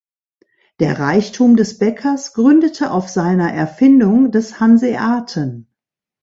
[0.79, 5.67] Der Reichtum des Bäckers gründete auf seiner Erfindung des Hanseaten.